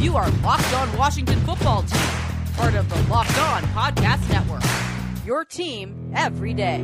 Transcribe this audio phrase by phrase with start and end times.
[0.00, 2.00] You are Locked On Washington Football Team,
[2.54, 4.62] part of the Locked On Podcast Network.
[5.24, 6.82] Your team every day.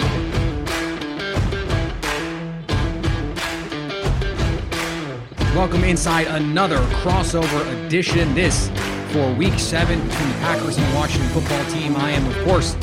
[5.55, 8.35] Welcome inside another crossover edition.
[8.35, 8.71] This
[9.09, 11.95] for week seven between the Packers and the Washington football team.
[11.97, 12.77] I am, of course,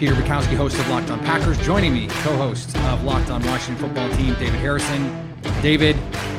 [0.00, 1.58] Peter Bukowski, host of Locked On Packers.
[1.58, 5.29] Joining me, co host of Locked On Washington football team, David Harrison.
[5.62, 5.96] David,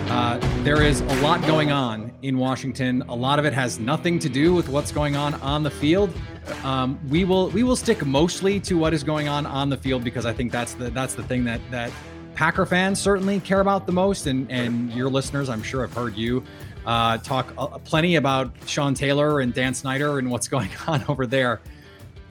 [0.09, 3.01] uh, there is a lot going on in Washington.
[3.03, 6.13] A lot of it has nothing to do with what's going on on the field.
[6.63, 10.03] Um, we will we will stick mostly to what is going on on the field
[10.03, 11.91] because I think that's the that's the thing that that
[12.35, 16.15] Packer fans certainly care about the most, and and your listeners, I'm sure, have heard
[16.15, 16.43] you
[16.85, 21.26] uh, talk uh, plenty about Sean Taylor and Dan Snyder and what's going on over
[21.26, 21.61] there.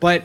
[0.01, 0.25] But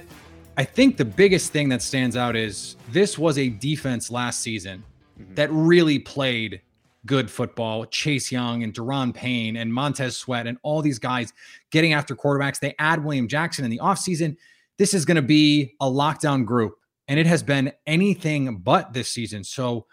[0.58, 4.84] I think the biggest thing that stands out is this was a defense last season
[5.20, 5.36] mm-hmm.
[5.36, 6.62] that really played
[7.06, 7.86] good football.
[7.86, 11.34] Chase Young and Daron Payne and Montez Sweat and all these guys
[11.72, 12.60] getting after quarterbacks.
[12.60, 14.38] They add William Jackson in the offseason.
[14.78, 16.76] This is going to be a lockdown group
[17.08, 19.44] and it has been anything but this season.
[19.44, 19.86] So,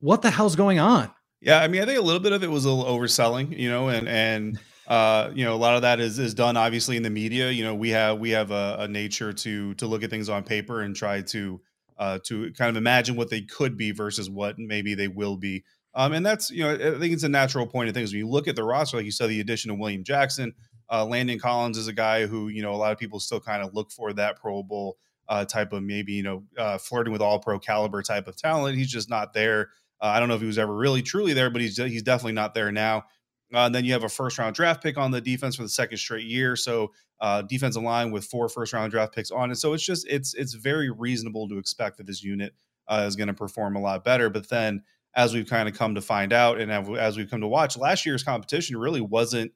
[0.00, 1.10] what the hell's going on?
[1.40, 3.70] Yeah, I mean, I think a little bit of it was a little overselling, you
[3.70, 7.02] know, and and uh, you know, a lot of that is is done obviously in
[7.02, 7.50] the media.
[7.50, 10.44] You know, we have we have a, a nature to to look at things on
[10.44, 11.60] paper and try to
[11.98, 15.64] uh, to kind of imagine what they could be versus what maybe they will be.
[15.94, 18.28] Um, and that's you know, I think it's a natural point of things when you
[18.28, 20.54] look at the roster, like you said, the addition of William Jackson,
[20.90, 23.62] uh, Landon Collins is a guy who you know a lot of people still kind
[23.62, 24.96] of look for that Pro Bowl
[25.28, 28.76] uh, type of maybe you know uh, flirting with all pro caliber type of talent.
[28.76, 29.70] He's just not there.
[30.00, 32.32] Uh, I don't know if he was ever really truly there, but he's he's definitely
[32.32, 33.04] not there now.
[33.52, 35.68] Uh, and then you have a first round draft pick on the defense for the
[35.68, 36.54] second straight year.
[36.54, 39.56] So uh, defensive line with four first round draft picks on it.
[39.56, 42.54] So it's just it's it's very reasonable to expect that this unit
[42.86, 44.30] uh, is going to perform a lot better.
[44.30, 44.82] But then
[45.14, 48.06] as we've kind of come to find out, and as we've come to watch, last
[48.06, 49.52] year's competition really wasn't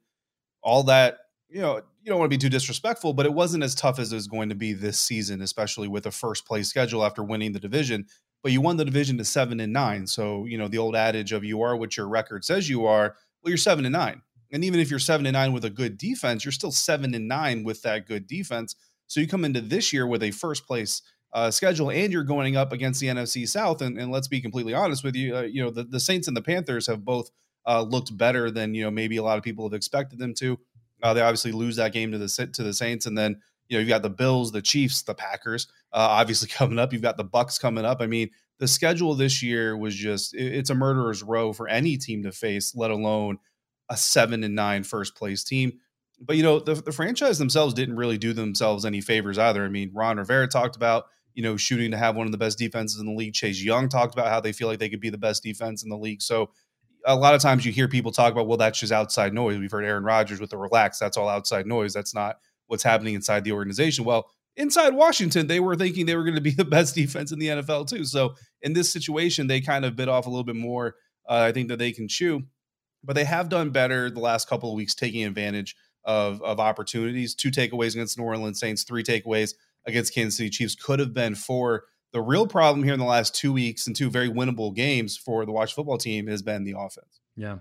[0.62, 1.18] all that
[1.52, 4.10] you know, you don't want to be too disrespectful, but it wasn't as tough as
[4.12, 7.52] it was going to be this season, especially with a first place schedule after winning
[7.52, 8.06] the division.
[8.42, 10.06] But you won the division to seven and nine.
[10.06, 13.16] So, you know, the old adage of you are what your record says you are,
[13.42, 14.22] well, you're seven and nine.
[14.52, 17.26] And even if you're seven and nine with a good defense, you're still seven and
[17.26, 18.76] nine with that good defense.
[19.06, 21.02] So you come into this year with a first place
[21.32, 23.80] uh, schedule and you're going up against the NFC South.
[23.80, 26.36] And, and let's be completely honest with you, uh, you know, the, the Saints and
[26.36, 27.30] the Panthers have both
[27.66, 30.58] uh, looked better than, you know, maybe a lot of people have expected them to.
[31.02, 33.80] Uh, they obviously lose that game to the to the Saints, and then you know
[33.80, 35.66] you've got the Bills, the Chiefs, the Packers.
[35.92, 38.00] Uh, obviously coming up, you've got the Bucks coming up.
[38.00, 42.22] I mean, the schedule this year was just it's a murderer's row for any team
[42.22, 43.38] to face, let alone
[43.92, 45.74] a seven and nine first place team.
[46.20, 49.64] But you know the, the franchise themselves didn't really do themselves any favors either.
[49.64, 51.04] I mean, Ron Rivera talked about
[51.34, 53.34] you know shooting to have one of the best defenses in the league.
[53.34, 55.90] Chase Young talked about how they feel like they could be the best defense in
[55.90, 56.22] the league.
[56.22, 56.50] So
[57.04, 59.58] a lot of times you hear people talk about, well, that's just outside noise.
[59.58, 61.92] We've heard Aaron Rodgers with the relax, that's all outside noise.
[61.92, 62.36] That's not
[62.68, 64.04] what's happening inside the organization.
[64.04, 67.38] Well, inside Washington, they were thinking they were going to be the best defense in
[67.38, 68.04] the NFL too.
[68.04, 70.94] So in this situation, they kind of bit off a little bit more.
[71.28, 72.42] Uh, I think that they can chew,
[73.04, 77.34] but they have done better the last couple of weeks, taking advantage of of opportunities.
[77.34, 79.54] Two takeaways against New Orleans Saints, three takeaways
[79.86, 83.34] against Kansas City Chiefs could have been four the real problem here in the last
[83.34, 86.74] two weeks and two very winnable games for the Watch football team has been the
[86.76, 87.20] offense.
[87.36, 87.58] Yeah.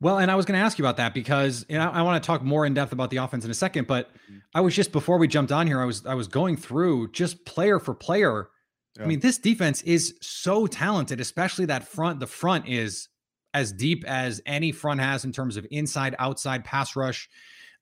[0.00, 2.22] Well, and I was going to ask you about that because you know, I want
[2.22, 3.86] to talk more in depth about the offense in a second.
[3.86, 4.38] But mm-hmm.
[4.54, 7.44] I was just before we jumped on here, I was I was going through just
[7.44, 8.48] player for player.
[8.96, 9.04] Yeah.
[9.04, 12.20] I mean, this defense is so talented, especially that front.
[12.20, 13.08] The front is
[13.54, 17.28] as deep as any front has in terms of inside, outside pass rush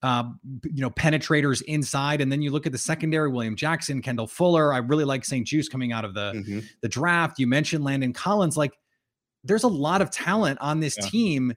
[0.02, 2.20] um, you know, penetrators inside.
[2.20, 4.72] And then you look at the secondary, William Jackson, Kendall Fuller.
[4.72, 6.60] I really like St-Juste coming out of the mm-hmm.
[6.82, 7.38] the draft.
[7.38, 8.56] You mentioned Landon Collins.
[8.56, 8.72] Like,
[9.42, 11.08] there's a lot of talent on this yeah.
[11.08, 11.54] team.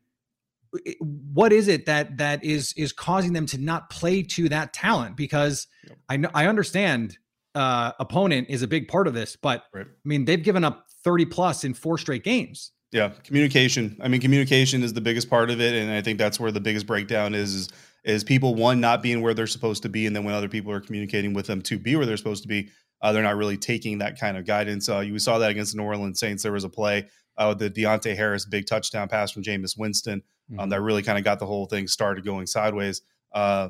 [0.99, 5.17] What is it that that is is causing them to not play to that talent?
[5.17, 5.97] Because yep.
[6.07, 7.17] I know I understand
[7.55, 9.87] uh, opponent is a big part of this, but right.
[9.87, 12.71] I mean they've given up 30 plus in four straight games.
[12.91, 13.97] Yeah, communication.
[14.01, 16.59] I mean, communication is the biggest part of it, and I think that's where the
[16.59, 17.53] biggest breakdown is.
[17.53, 17.69] Is,
[18.03, 20.71] is people one not being where they're supposed to be, and then when other people
[20.71, 22.69] are communicating with them to be where they're supposed to be,
[23.01, 24.89] uh, they're not really taking that kind of guidance.
[24.89, 26.41] Uh, you saw that against the New Orleans Saints.
[26.41, 27.07] There was a play
[27.37, 30.21] uh, with the Deonte Harris big touchdown pass from Jameis Winston
[30.51, 30.69] um, mm-hmm.
[30.69, 33.01] that really kind of got the whole thing started going sideways.
[33.31, 33.69] Uh,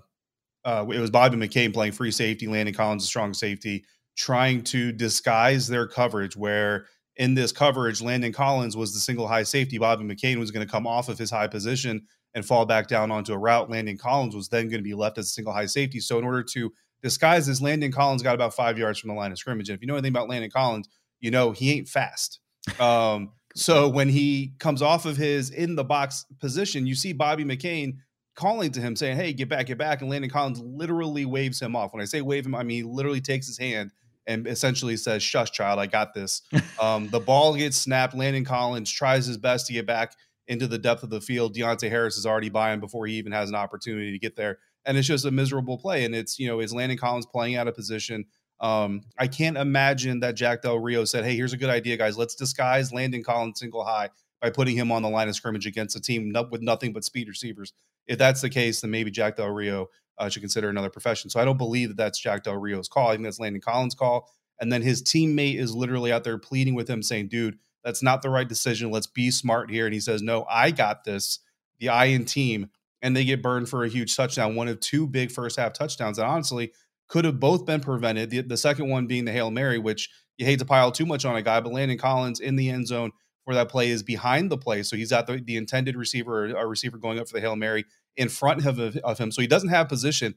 [0.65, 3.85] uh, it was Bobby McCain playing free safety, Landon Collins a strong safety,
[4.17, 6.35] trying to disguise their coverage.
[6.35, 6.85] Where
[7.19, 9.77] in this coverage, Landon Collins was the single high safety.
[9.77, 12.01] Bobby McCain was going to come off of his high position
[12.33, 13.69] and fall back down onto a route.
[13.69, 15.99] Landon Collins was then going to be left as a single high safety.
[15.99, 16.71] So in order to
[17.03, 19.67] disguise this, Landon Collins got about five yards from the line of scrimmage.
[19.67, 20.87] And if you know anything about Landon Collins,
[21.19, 22.39] you know he ain't fast.
[22.79, 27.43] Um, so when he comes off of his in the box position, you see Bobby
[27.43, 27.97] McCain
[28.35, 29.99] calling to him saying, Hey, get back, get back.
[29.99, 31.91] And Landon Collins literally waves him off.
[31.91, 33.91] When I say wave him, I mean he literally takes his hand
[34.29, 36.43] and essentially says, Shush, child, I got this.
[36.81, 38.15] um, the ball gets snapped.
[38.15, 40.15] Landon Collins tries his best to get back
[40.47, 41.55] into the depth of the field.
[41.55, 44.59] Deonte Harris is already by him before he even has an opportunity to get there.
[44.85, 46.05] And it's just a miserable play.
[46.05, 48.25] And it's, you know, is Landon Collins playing out of position?
[48.59, 52.17] Um, I can't imagine that Jack Del Rio said, Hey, here's a good idea, guys.
[52.17, 54.09] Let's disguise Landon Collins single high
[54.41, 57.27] by putting him on the line of scrimmage against a team with nothing but speed
[57.27, 57.73] receivers.
[58.07, 59.87] If that's the case, then maybe Jack Del Rio
[60.19, 61.29] uh, should consider another profession.
[61.29, 63.07] So I don't believe that that's Jack Del Rio's call.
[63.07, 64.29] I think that's Landon Collins' call.
[64.59, 68.21] And then his teammate is literally out there pleading with him, saying, dude, that's not
[68.21, 68.91] the right decision.
[68.91, 69.85] Let's be smart here.
[69.85, 71.39] And he says, no, I got this.
[71.79, 72.69] The Iron team.
[73.01, 76.19] And they get burned for a huge touchdown, one of two big first half touchdowns.
[76.19, 76.73] And honestly,
[77.07, 78.29] could have both been prevented.
[78.29, 81.23] The, the second one being the Hail Mary, which you hate to pile too much
[81.23, 83.11] on a guy, but Landon Collins in the end zone
[83.45, 84.83] for that play is behind the play.
[84.83, 87.55] So he's at the, the intended receiver or a receiver going up for the Hail
[87.55, 87.85] Mary
[88.17, 89.31] in front of, of him.
[89.31, 90.35] So he doesn't have position,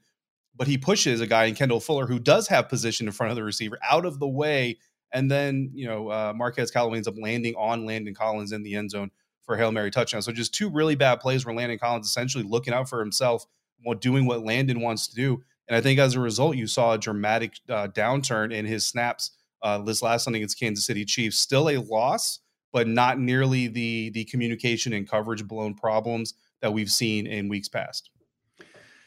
[0.55, 3.37] but he pushes a guy in Kendall Fuller who does have position in front of
[3.37, 4.79] the receiver out of the way.
[5.13, 8.77] And then, you know, uh, Marquez Callaway ends up landing on Landon Collins in the
[8.77, 9.11] end zone
[9.45, 10.23] for Hail Mary touchdown.
[10.23, 13.45] So just two really bad plays where Landon Collins essentially looking out for himself
[13.83, 15.43] while doing what Landon wants to do.
[15.69, 19.33] And I think as a result, you saw a dramatic uh, downturn in his snaps
[19.63, 21.39] uh, this last Sunday against Kansas City Chiefs.
[21.39, 22.41] Still a loss,
[22.73, 27.69] but not nearly the the communication and coverage blown problems that we've seen in weeks
[27.69, 28.11] past.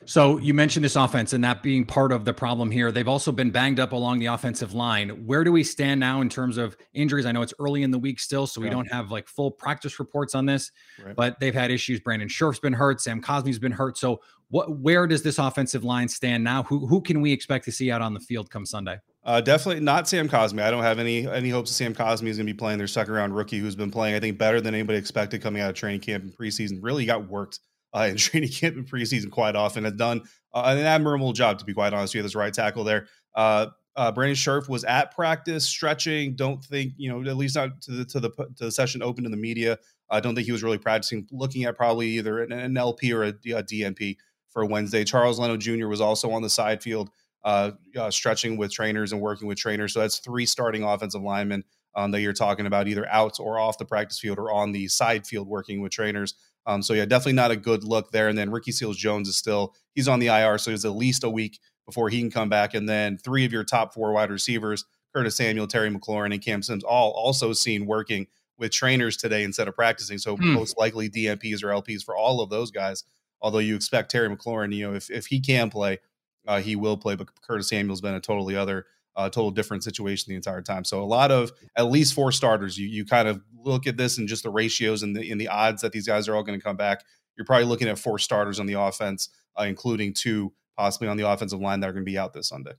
[0.06, 2.92] So you mentioned this offense and that being part of the problem here.
[2.92, 5.10] They've also been banged up along the offensive line.
[5.25, 7.25] Where do we stand now in terms of injuries?
[7.25, 10.00] I know it's early in the week still, so we don't have like full practice
[10.00, 10.72] reports on this,
[11.04, 11.16] right.
[11.16, 12.00] but they've had issues.
[12.00, 13.98] Brandon Scherff's been hurt, Sam Cosmi's been hurt.
[13.98, 16.63] So what where does this offensive line stand now?
[16.63, 19.00] Who who can we expect to see out on the field come Sunday?
[19.24, 20.62] Uh, definitely not Sam Cosmi.
[20.62, 22.88] I don't have any any hopes of Sam Cosmi is going to be playing their
[22.88, 25.75] second round rookie who's been playing, I think, better than anybody expected coming out of
[25.75, 26.78] training camp and preseason.
[26.81, 27.60] Really got worked
[27.95, 29.83] uh, in training camp and preseason quite often.
[29.83, 30.21] Has done
[30.53, 32.13] uh, an admirable job, to be quite honest.
[32.13, 33.07] You have this right tackle there.
[33.33, 36.36] Uh, uh, Brandon Scherff was at practice stretching.
[36.36, 39.24] Don't think you know at least not to the to the to the session open
[39.24, 39.77] to the media.
[40.09, 41.27] I don't think he was really practicing.
[41.31, 44.18] Looking at probably either an, an LP or a, a DNP
[44.50, 45.03] for Wednesday.
[45.03, 45.88] Charles Leno Jr.
[45.88, 47.09] was also on the side field,
[47.44, 49.94] uh, uh, stretching with trainers and working with trainers.
[49.94, 51.63] So that's three starting offensive linemen
[51.95, 54.88] um, that you're talking about, either out or off the practice field or on the
[54.88, 56.36] side field working with trainers.
[56.65, 58.27] Um, so yeah, definitely not a good look there.
[58.27, 61.23] And then Ricky Seals Jones is still he's on the IR, so it's at least
[61.23, 62.73] a week before he can come back.
[62.73, 66.63] And then three of your top four wide receivers, Curtis Samuel, Terry McLaurin, and Cam
[66.63, 68.27] Sims, all also seen working
[68.57, 70.17] with trainers today instead of practicing.
[70.17, 70.53] So hmm.
[70.53, 73.03] most likely DNPs or LPs for all of those guys
[73.45, 76.00] although you expect Terry McLaurin, you know, if, if he can play,
[76.47, 77.15] uh, he will play.
[77.15, 80.83] But Curtis Samuel's been a totally other, uh, total different situation the entire time.
[80.83, 82.77] So a lot of at least four starters.
[82.77, 85.47] You you kind of look at this and just the ratios and the in the
[85.47, 87.03] odds that these guys are all going to come back.
[87.38, 89.29] You're probably looking at four starters on the offense,
[89.59, 92.50] uh, including two possibly on the offensive line that are going to be out this
[92.50, 92.74] Sunday.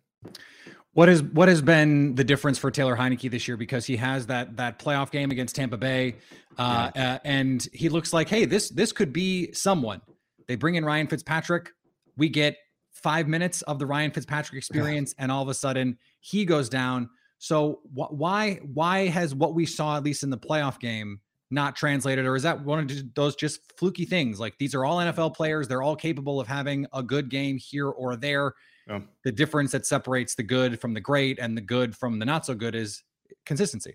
[0.93, 3.59] What is what has been the difference for Taylor Heinicke this year?
[3.59, 6.17] Because he has that that playoff game against Tampa Bay,
[6.57, 7.15] uh, yeah.
[7.15, 10.01] uh, and he looks like, hey, this this could be someone.
[10.49, 11.71] They bring in Ryan Fitzpatrick.
[12.17, 12.57] We get
[12.93, 17.09] five minutes of the Ryan Fitzpatrick experience, and all of a sudden he goes down.
[17.39, 21.77] So wh- why why has what we saw at least in the playoff game not
[21.77, 24.41] translated, or is that one of those just fluky things?
[24.41, 27.89] Like these are all NFL players; they're all capable of having a good game here
[27.89, 28.55] or there.
[28.89, 29.01] Yeah.
[29.25, 32.47] The difference that separates the good from the great and the good from the not
[32.47, 33.03] so good is
[33.45, 33.95] consistency.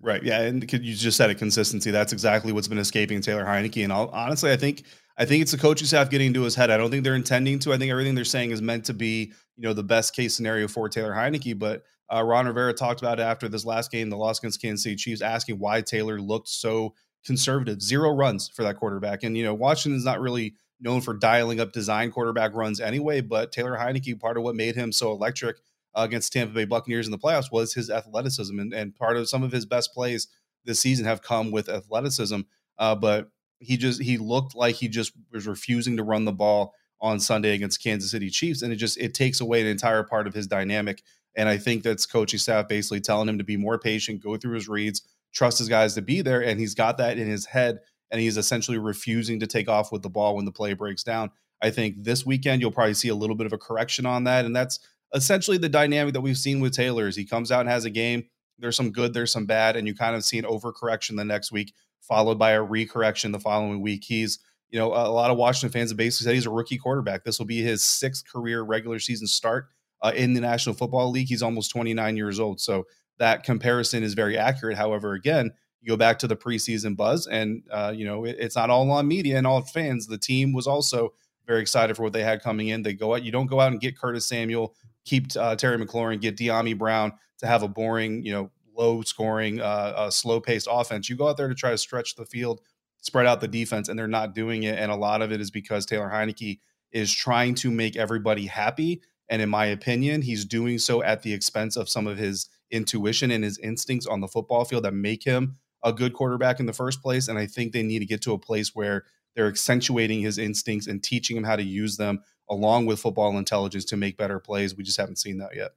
[0.00, 0.22] Right.
[0.22, 0.42] Yeah.
[0.42, 1.90] And you just said a consistency.
[1.90, 3.84] That's exactly what's been escaping Taylor Heinicke.
[3.84, 4.82] And I'll, honestly, I think
[5.16, 6.70] I think it's the coaching staff getting into his head.
[6.70, 7.72] I don't think they're intending to.
[7.72, 10.66] I think everything they're saying is meant to be, you know, the best case scenario
[10.66, 11.58] for Taylor Heinicke.
[11.58, 14.82] But uh, Ron Rivera talked about it after this last game, the loss against Kansas
[14.82, 16.94] City Chiefs, asking why Taylor looked so
[17.24, 17.80] conservative.
[17.80, 19.22] Zero runs for that quarterback.
[19.22, 23.52] And, you know, Washington's not really known for dialing up design quarterback runs anyway, but
[23.52, 25.58] Taylor Heinicke, part of what made him so electric
[25.94, 28.58] uh, against Tampa Bay Buccaneers in the playoffs was his athleticism.
[28.58, 30.26] And, and part of some of his best plays
[30.64, 32.40] this season have come with athleticism.
[32.78, 33.30] Uh, but
[33.64, 37.54] he just he looked like he just was refusing to run the ball on Sunday
[37.54, 40.46] against Kansas City Chiefs, and it just it takes away an entire part of his
[40.46, 41.02] dynamic.
[41.36, 44.54] And I think that's coaching staff basically telling him to be more patient, go through
[44.54, 45.02] his reads,
[45.32, 47.80] trust his guys to be there, and he's got that in his head,
[48.10, 51.30] and he's essentially refusing to take off with the ball when the play breaks down.
[51.60, 54.44] I think this weekend you'll probably see a little bit of a correction on that.
[54.44, 54.78] And that's
[55.14, 57.90] essentially the dynamic that we've seen with Taylor is he comes out and has a
[57.90, 58.24] game.
[58.58, 61.50] There's some good, there's some bad, and you kind of see an overcorrection the next
[61.50, 61.72] week,
[62.06, 64.04] followed by a recorrection the following week.
[64.04, 64.38] He's,
[64.70, 67.24] you know, a lot of Washington fans have basically said he's a rookie quarterback.
[67.24, 69.68] This will be his sixth career regular season start
[70.02, 71.28] uh, in the National Football League.
[71.28, 72.60] He's almost 29 years old.
[72.60, 72.86] So
[73.18, 74.76] that comparison is very accurate.
[74.76, 78.56] However, again, you go back to the preseason buzz, and uh, you know it, it's
[78.56, 80.06] not all on media and all fans.
[80.06, 81.12] The team was also
[81.46, 82.82] very excited for what they had coming in.
[82.82, 83.22] They go out.
[83.22, 87.12] You don't go out and get Curtis Samuel, keep uh, Terry McLaurin, get Dyami Brown
[87.38, 91.08] to have a boring, you know, low scoring, uh, uh, slow paced offense.
[91.08, 92.60] You go out there to try to stretch the field,
[93.00, 94.78] spread out the defense, and they're not doing it.
[94.78, 96.60] And a lot of it is because Taylor Heinicke
[96.92, 99.02] is trying to make everybody happy.
[99.28, 103.30] And in my opinion, he's doing so at the expense of some of his intuition
[103.30, 106.72] and his instincts on the football field that make him a good quarterback in the
[106.72, 107.28] first place.
[107.28, 109.04] And I think they need to get to a place where
[109.34, 113.84] they're accentuating his instincts and teaching him how to use them along with football intelligence
[113.86, 114.76] to make better plays.
[114.76, 115.72] We just haven't seen that yet.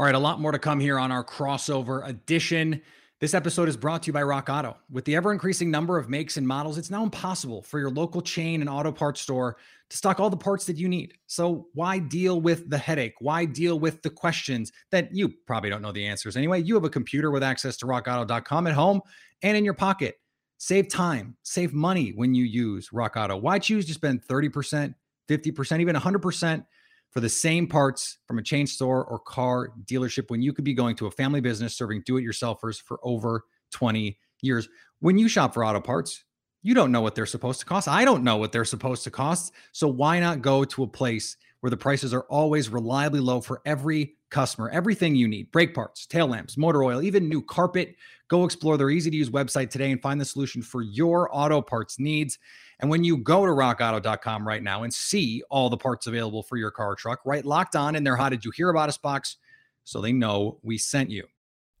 [0.00, 2.80] All right, a lot more to come here on our crossover edition.
[3.20, 4.78] This episode is brought to you by Rock Auto.
[4.90, 8.22] With the ever increasing number of makes and models, it's now impossible for your local
[8.22, 9.58] chain and auto parts store
[9.90, 11.18] to stock all the parts that you need.
[11.26, 13.12] So, why deal with the headache?
[13.18, 16.62] Why deal with the questions that you probably don't know the answers anyway?
[16.62, 19.02] You have a computer with access to rockauto.com at home
[19.42, 20.14] and in your pocket.
[20.56, 23.36] Save time, save money when you use Rock Auto.
[23.36, 24.94] Why choose to spend 30%,
[25.28, 26.64] 50%, even 100%
[27.10, 30.74] for the same parts from a chain store or car dealership when you could be
[30.74, 34.68] going to a family business serving do it yourselfers for over 20 years?
[35.00, 36.24] When you shop for auto parts,
[36.62, 37.88] you don't know what they're supposed to cost.
[37.88, 39.52] I don't know what they're supposed to cost.
[39.72, 43.60] So why not go to a place where the prices are always reliably low for
[43.64, 44.70] every customer?
[44.70, 47.96] Everything you need brake parts, tail lamps, motor oil, even new carpet.
[48.28, 51.60] Go explore their easy to use website today and find the solution for your auto
[51.60, 52.38] parts needs.
[52.80, 56.56] And when you go to rockauto.com right now and see all the parts available for
[56.56, 58.98] your car or truck, right locked on in their How Did You Hear About Us
[58.98, 59.36] box
[59.84, 61.26] so they know we sent you.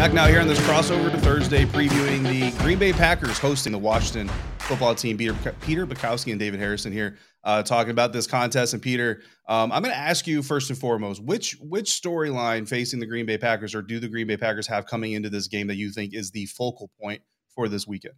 [0.00, 3.78] Back now here on this crossover to Thursday, previewing the Green Bay Packers hosting the
[3.78, 4.28] Washington
[4.60, 5.18] football team.
[5.18, 8.72] Peter, Peter Bukowski and David Harrison here uh, talking about this contest.
[8.72, 12.98] And Peter, um, I'm going to ask you first and foremost, which which storyline facing
[12.98, 15.66] the Green Bay Packers or do the Green Bay Packers have coming into this game
[15.66, 17.20] that you think is the focal point
[17.54, 18.14] for this weekend?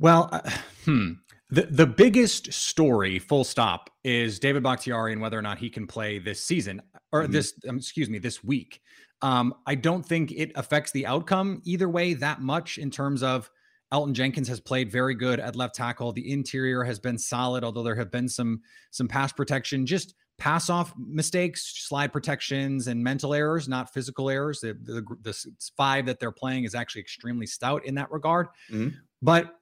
[0.00, 0.50] Well, uh,
[0.84, 1.12] hmm.
[1.48, 5.86] The the biggest story, full stop, is David Bakhtiari and whether or not he can
[5.86, 6.82] play this season
[7.12, 7.32] or mm-hmm.
[7.32, 7.54] this.
[7.68, 8.80] Um, excuse me, this week.
[9.22, 13.50] Um, I don't think it affects the outcome either way that much in terms of
[13.92, 16.12] Elgton Jenkins has played very good at left tackle.
[16.12, 20.68] The interior has been solid, although there have been some some pass protection, just pass
[20.68, 24.60] off mistakes, slide protections, and mental errors, not physical errors.
[24.60, 25.46] The, the, the
[25.76, 28.48] five that they're playing is actually extremely stout in that regard.
[28.70, 28.88] Mm-hmm.
[29.22, 29.54] But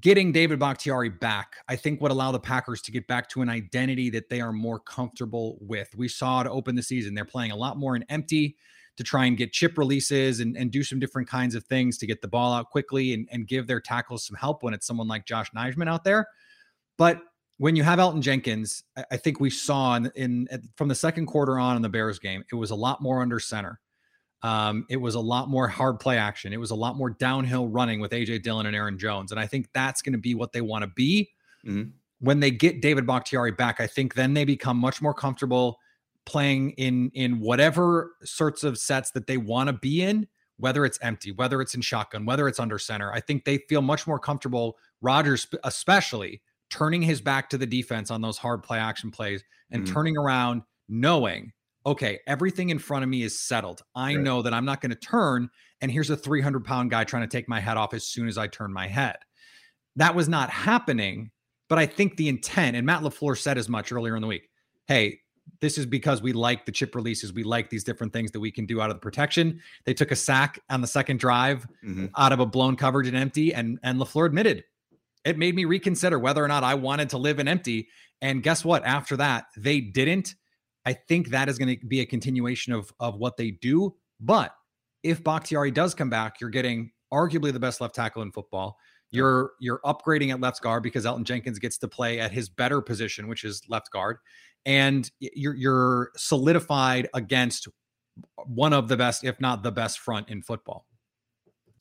[0.00, 3.50] getting David Bakhtiari back, I think would allow the Packers to get back to an
[3.50, 5.94] identity that they are more comfortable with.
[5.94, 8.56] We saw to open the season, they're playing a lot more in empty
[8.96, 12.06] to try and get chip releases and, and do some different kinds of things to
[12.06, 15.08] get the ball out quickly and, and give their tackles some help when it's someone
[15.08, 16.26] like Yosh Nijman out there.
[16.98, 17.22] But
[17.58, 21.58] when you have Elgton Jenkins, I, think we saw in, in, from the second quarter
[21.58, 23.80] on in the Bears game, it was a lot more under center.
[24.42, 26.52] Um, it was a lot more hard play action.
[26.52, 29.30] It was a lot more downhill running with AJ Dillon and Aaron Jones.
[29.30, 31.30] And I think that's going to be what they want to be.
[31.64, 31.90] Mm-hmm.
[32.18, 35.78] When they get David Bakhtiari back, I think then they become much more comfortable
[36.24, 40.26] playing in in whatever sorts of sets that they want to be in
[40.56, 43.82] whether it's empty whether it's in shotgun whether it's under center i think they feel
[43.82, 48.78] much more comfortable rodgers especially turning his back to the defense on those hard play
[48.78, 49.92] action plays and mm-hmm.
[49.92, 51.52] turning around knowing
[51.84, 54.22] okay everything in front of me is settled i right.
[54.22, 55.50] know that i'm not going to turn
[55.80, 58.38] and here's a 300 pound guy trying to take my head off as soon as
[58.38, 59.16] i turn my head
[59.96, 61.30] that was not happening
[61.68, 64.48] but i think the intent and matt lafleur said as much earlier in the week
[64.86, 65.18] hey
[65.60, 67.32] this is because we like the chip releases.
[67.32, 69.60] We like these different things that we can do out of the protection.
[69.84, 72.06] They took a sack on the second drive mm-hmm.
[72.16, 74.64] out of a blown coverage and empty, and and Lafleur admitted
[75.24, 77.88] it made me reconsider whether or not I wanted to live in empty.
[78.20, 78.84] And guess what?
[78.84, 80.34] After that, they didn't.
[80.84, 83.94] I think that is going to be a continuation of of what they do.
[84.20, 84.54] But
[85.02, 88.78] if Bakhtiari does come back, you're getting arguably the best left tackle in football.
[89.12, 92.80] You're you're upgrading at left guard because Elgton Jenkins gets to play at his better
[92.80, 94.18] position, which is left guard,
[94.66, 97.68] and you're you're solidified against
[98.46, 100.86] one of the best, if not the best, front in football.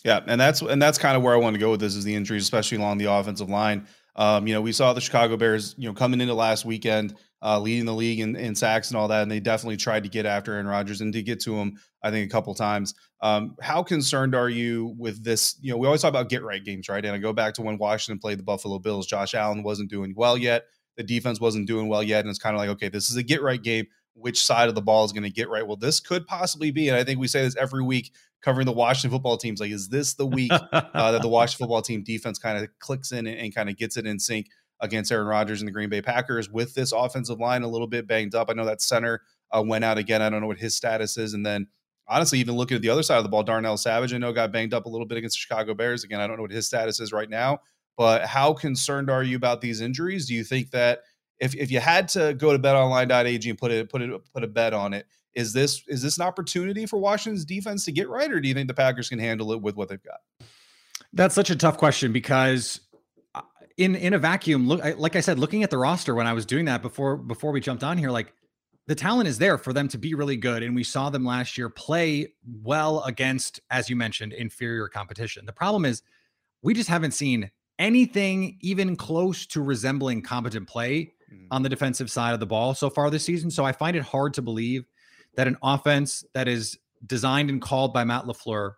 [0.03, 2.03] Yeah, and that's and that's kind of where I want to go with this is
[2.03, 3.87] the injuries, especially along the offensive line.
[4.15, 7.59] Um, you know, we saw the Chicago Bears, you know, coming into last weekend, uh,
[7.59, 10.25] leading the league in, in sacks and all that, and they definitely tried to get
[10.25, 12.93] after Aaron Rodgers and to get to him, I think, a couple times.
[13.21, 15.55] Um, how concerned are you with this?
[15.61, 17.03] You know, we always talk about get right games, right?
[17.03, 19.07] And I go back to when Washington played the Buffalo Bills.
[19.07, 20.65] Josh Allen wasn't doing well yet.
[20.97, 23.23] The defense wasn't doing well yet, and it's kind of like, okay, this is a
[23.23, 23.87] get right game.
[24.13, 25.65] Which side of the ball is going to get right?
[25.65, 28.71] Well, this could possibly be, and I think we say this every week covering the
[28.71, 29.59] Washington football teams.
[29.59, 33.11] Like, is this the week uh, that the Washington football team defense kind of clicks
[33.11, 34.47] in and, and kind of gets it in sync
[34.79, 38.07] against Aaron Rodgers and the Green Bay Packers with this offensive line a little bit
[38.07, 38.49] banged up?
[38.49, 39.21] I know that center
[39.55, 40.21] uh, went out again.
[40.21, 41.33] I don't know what his status is.
[41.33, 41.67] And then,
[42.07, 44.51] honestly, even looking at the other side of the ball, Darnell Savage, I know got
[44.51, 46.03] banged up a little bit against the Chicago Bears.
[46.03, 47.59] Again, I don't know what his status is right now.
[47.97, 50.27] But how concerned are you about these injuries?
[50.27, 51.01] Do you think that
[51.41, 54.47] if, if you had to go to betonline.ag and put it put it put a
[54.47, 58.31] bet on it, is this is this an opportunity for Washington's defense to get right,
[58.31, 60.19] or do you think the Packers can handle it with what they've got?
[61.13, 62.79] That's such a tough question because
[63.33, 63.41] uh,
[63.77, 66.45] in in a vacuum, look like I said, looking at the roster when I was
[66.45, 68.33] doing that before before we jumped on here, like
[68.85, 71.57] the talent is there for them to be really good, and we saw them last
[71.57, 75.47] year play well against, as you mentioned, inferior competition.
[75.47, 76.03] The problem is
[76.61, 81.13] we just haven't seen anything even close to resembling competent play.
[81.49, 83.51] On the defensive side of the ball so far this season.
[83.51, 84.85] So I find it hard to believe
[85.35, 88.73] that an offense that is designed and called by Matt LaFleur,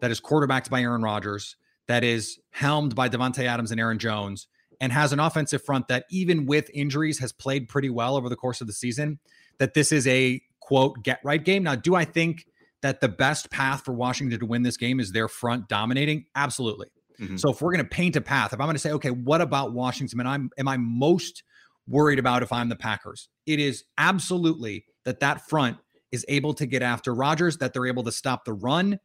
[0.00, 4.46] that is quarterbacked by Aaron Rodgers, that is helmed by Davante Adams and Aaron Jones,
[4.80, 8.36] and has an offensive front that, even with injuries, has played pretty well over the
[8.36, 9.18] course of the season,
[9.58, 11.62] that this is a quote get right game.
[11.62, 12.46] Now, do I think
[12.82, 16.26] that the best path for Washington to win this game is their front dominating?
[16.36, 16.88] Absolutely.
[17.18, 17.36] Mm-hmm.
[17.36, 19.40] So if we're going to paint a path, if I'm going to say, okay, what
[19.40, 20.20] about Washington?
[20.20, 21.42] And I'm am I most
[21.88, 23.28] worried about if I'm the Packers?
[23.46, 25.78] It is absolutely that that front
[26.12, 28.98] is able to get after Rodgers, that they're able to stop the run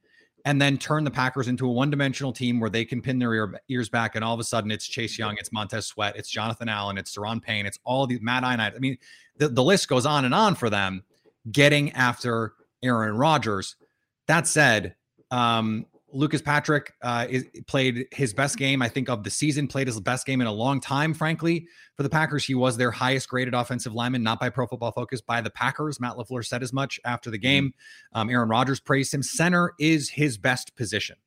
[0.46, 3.62] and then turn the Packers into a one-dimensional team where they can pin their ear,
[3.70, 6.68] ears back, and all of a sudden it's Chase Young, it's Montez Sweat, it's Jonathan
[6.68, 8.76] Allen, it's Daron Payne, it's all these Matt Ioannidis.
[8.76, 8.98] I mean,
[9.38, 11.04] the, the list goes on and on for them
[11.52, 12.54] getting after
[12.84, 13.78] Aaron Rodgers.
[14.28, 14.96] That said,
[15.32, 19.88] um, Lucas Patrick uh, is, played his best game, I think, of the season, played
[19.88, 22.46] his best game in a long time, frankly, for the Packers.
[22.46, 26.00] He was their highest graded offensive lineman, not by Pro Football Focus, by the Packers.
[26.00, 27.42] Matt LaFleur said as much after the mm-hmm.
[27.42, 27.74] game.
[28.14, 29.24] Um, Aaron Rodgers praised him.
[29.24, 31.18] Center is his best position.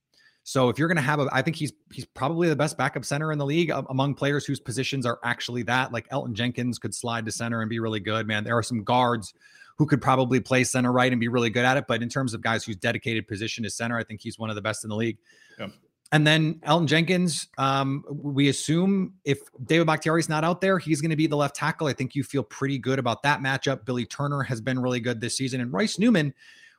[0.44, 3.04] So if you're going to have a, I think he's he's probably the best backup
[3.04, 5.92] center in the league among players whose positions are actually that.
[5.92, 8.28] Like Elgton Jenkins could slide to center and be really good.
[8.28, 9.34] Man, there are some guards
[9.76, 11.84] who could probably play center right and be really good at it.
[11.86, 14.56] But in terms of guys whose dedicated position is center, I think he's one of
[14.56, 15.18] the best in the league.
[15.58, 15.68] Yeah.
[16.12, 21.10] And then Elgton Jenkins, um, we assume if David Bakhtiari's not out there, he's going
[21.10, 21.88] to be the left tackle.
[21.88, 23.84] I think you feel pretty good about that matchup.
[23.84, 25.60] Billy Turner has been really good this season.
[25.60, 26.32] And Royce Newman,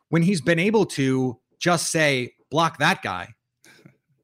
[0.10, 3.36] when he's been able to just say, block that guy,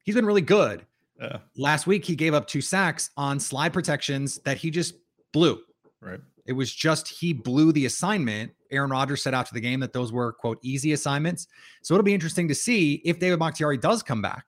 [0.03, 0.85] he's been really good.
[1.21, 1.39] Yeah.
[1.57, 4.95] Last week, he gave up two sacks on slide protections that he just
[5.33, 5.59] blew.
[5.99, 6.21] Right.
[6.45, 8.51] It was just he blew the assignment.
[8.73, 11.47] Aaron Rodgers out to the game that those were quote easy assignments.
[11.81, 14.47] So it'll be interesting to see if David Bakhtiari does come back.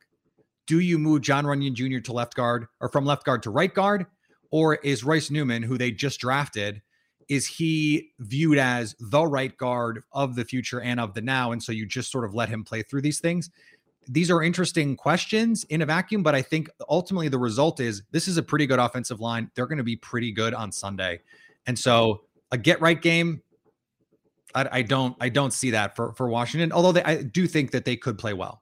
[0.68, 2.00] Do you move Jon Runyan Jr.
[2.00, 4.06] to left guard or from left guard to right guard?
[4.52, 6.82] Or is Royce Newman, who they just drafted,
[7.28, 11.52] is he viewed as the right guard of the future and of the now?
[11.52, 13.50] And so you just sort of let him play through these things.
[14.08, 18.28] These are interesting questions in a vacuum, but I think ultimately the result is this
[18.28, 19.50] is a pretty good offensive line.
[19.56, 21.22] They're going to be pretty good on Sunday.
[21.66, 23.42] And so a get right game,
[24.56, 26.72] I, I, don't I don't see that for for Washington.
[26.72, 28.62] Although they, I do think that they could play well.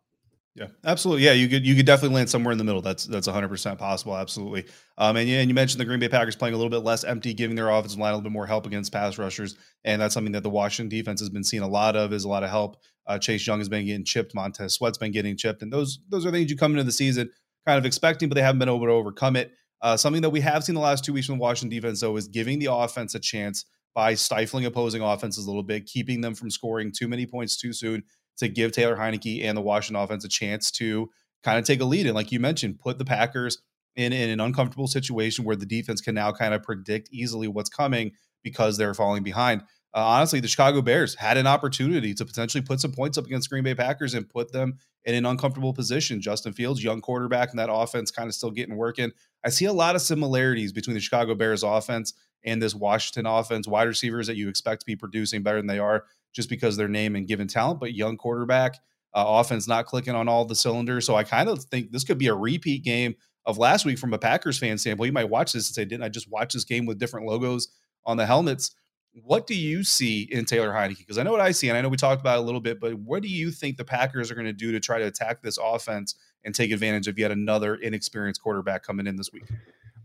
[0.55, 1.25] Yeah, absolutely.
[1.25, 2.81] Yeah, you could you could definitely land somewhere in the middle.
[2.81, 4.15] That's that's 100 percent possible.
[4.15, 4.65] Absolutely.
[4.97, 7.03] Um, and, you and you mentioned the Green Bay Packers playing a little bit less
[7.03, 10.13] empty, giving their offensive line a little bit more help against pass rushers, and that's
[10.13, 12.13] something that the Washington defense has been seeing a lot of.
[12.13, 12.77] Is a lot of help.
[13.07, 14.35] Uh, Chase Young has been getting chipped.
[14.35, 17.31] Montez Sweat's been getting chipped, and those those are things you come into the season
[17.65, 19.53] kind of expecting, but they haven't been able to overcome it.
[19.81, 22.15] Uh, something that we have seen the last two weeks from the Washington defense, though,
[22.15, 26.33] is giving the offense a chance by stifling opposing offenses a little bit, keeping them
[26.33, 28.03] from scoring too many points too soon
[28.37, 31.09] to give Taylor Heinicke and the Washington offense a chance to
[31.43, 32.05] kind of take a lead.
[32.05, 33.59] And like you mentioned, put the Packers
[33.95, 37.69] in, in an uncomfortable situation where the defense can now kind of predict easily what's
[37.69, 39.63] coming because they're falling behind.
[39.95, 43.49] Uh, honestly, the Chicago Bears had an opportunity to potentially put some points up against
[43.49, 46.19] Green Bay Packers and put them in an uncomfortable position.
[46.19, 49.11] Justin Fields, young quarterback, and that offense kind of still getting working.
[49.45, 53.67] I see a lot of similarities between the Chicago Bears offense and this Washington offense.
[53.67, 56.87] Wide receivers that you expect to be producing better than they are just because their
[56.87, 58.75] name and given talent, but young quarterback,
[59.13, 61.05] uh, offense not clicking on all the cylinders.
[61.05, 63.13] So I kind of think this could be a repeat game
[63.45, 65.07] of last week from a Packers fan standpoint.
[65.07, 67.67] You might watch this and say, "Didn't I just watch this game with different logos
[68.05, 68.71] on the helmets?"
[69.13, 70.97] What do you see in Taylor Heinicke?
[70.97, 72.79] Because I know what I see, and I know we talked about a little bit,
[72.79, 75.41] but what do you think the Packers are going to do to try to attack
[75.41, 79.43] this offense and take advantage of yet another inexperienced quarterback coming in this week?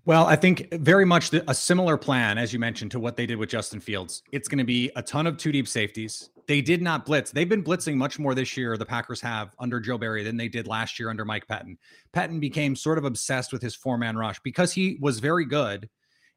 [0.05, 3.27] Well, I think very much the, a similar plan, as you mentioned, to what they
[3.27, 4.23] did with Justin Fields.
[4.33, 6.31] It's going to be a ton of two deep safeties.
[6.47, 7.31] They did not blitz.
[7.31, 10.49] They've been blitzing much more this year, the Packers have under Joe Barry than they
[10.49, 11.77] did last year under Mike Pettine.
[12.15, 15.91] Pettine became sort of obsessed with his four man rush because he was very good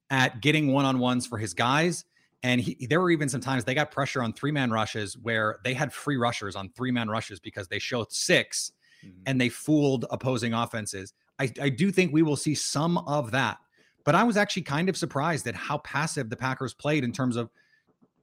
[0.10, 2.04] at getting one on ones for his guys.
[2.44, 5.60] And he, there were even some times they got pressure on three man rushes where
[5.64, 8.72] they had free rushers on three man rushes because they showed 6
[9.06, 9.16] mm-hmm.
[9.26, 11.14] and they fooled opposing offenses.
[11.40, 13.58] I, I do think we will see some of that.
[14.04, 17.36] But I was actually kind of surprised at how passive the Packers played in terms
[17.36, 17.50] of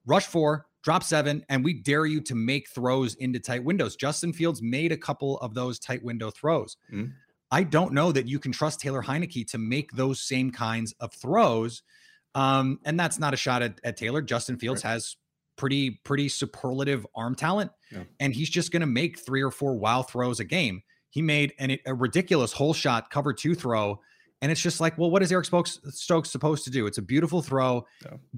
[0.07, 3.95] rush four, drop seven, and we dare you to make throws into tight windows.
[3.95, 6.77] Justin Fields made a couple of those tight window throws.
[6.93, 7.13] Mm-hmm.
[7.51, 11.13] I don't know that you can trust Taylor Heinicke to make those same kinds of
[11.13, 11.83] throws.
[12.35, 14.23] Um, and that's not a shot at, at Taylor.
[14.23, 14.93] Justin Fields right.
[14.93, 15.17] has
[15.57, 18.05] pretty, pretty superlative arm talent, yeah.
[18.21, 20.83] and he's just going to make three or four wild throws a game.
[21.11, 23.99] He made an, a ridiculous hole shot cover two throw
[24.41, 26.87] and it's just like, well, what is Eric Stokes, Stokes supposed to do?
[26.87, 27.87] It's a beautiful throw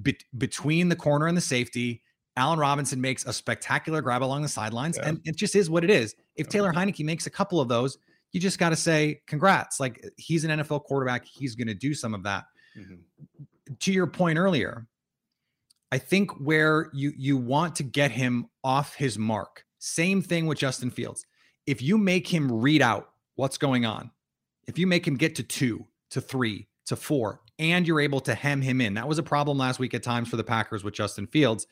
[0.01, 2.03] be- between the corner and the safety.
[2.37, 5.09] Allen Robinson makes a spectacular grab along the sidelines, yeah.
[5.09, 6.15] and it just is what it is.
[6.37, 7.99] If Taylor Heinicke makes a couple of those,
[8.33, 9.79] you just got to say congrats.
[9.79, 12.45] Like he's an NFL quarterback, he's going to do some of that.
[12.79, 13.43] Mm-hmm.
[13.79, 14.87] To your point earlier,
[15.93, 19.65] I think where you you want to get him off his mark.
[19.79, 21.25] Same thing with Justin Fields.
[21.67, 24.11] If you make him read out what's going on,
[24.67, 28.35] if you make him get to two, to three, to four, and you're able to
[28.35, 30.95] hem him in, that was a problem last week at times for the Packers with
[30.95, 31.67] Justin Fields.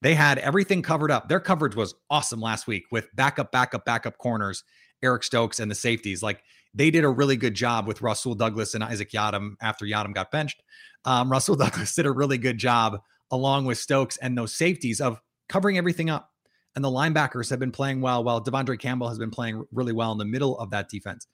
[0.00, 1.28] They had everything covered up.
[1.28, 4.64] Their coverage was awesome last week with backup, backup, backup corners,
[5.02, 6.22] Eric Stokes and the safeties.
[6.22, 6.42] Like
[6.74, 10.30] they did a really good job with Rasul Douglas and Isaac Yiadom after Yiadom got
[10.30, 10.62] benched.
[11.04, 15.20] Um, Rasul Douglas did a really good job along with Stokes and those safeties of
[15.48, 16.30] covering everything up.
[16.74, 20.12] And the linebackers have been playing well, while De'Vondre Campbell has been playing really well
[20.12, 21.26] in the middle of that defense.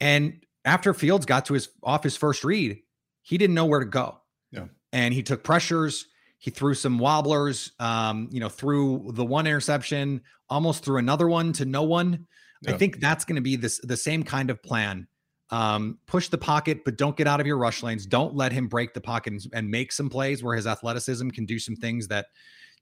[0.00, 2.80] And after Fields got to his off his first read,
[3.22, 4.20] he didn't know where to go.
[4.50, 4.66] Yeah.
[4.92, 6.06] And he took pressures.
[6.38, 11.52] He threw some wobblers, um, you know, threw the one interception, almost threw another one
[11.52, 12.26] to no one.
[12.62, 12.74] Yeah.
[12.74, 15.08] I think that's going to be this the same kind of plan.
[15.50, 18.06] Um, push the pocket, but don't get out of your rush lanes.
[18.06, 21.44] Don't let him break the pocket and, and make some plays where his athleticism can
[21.44, 22.26] do some things that,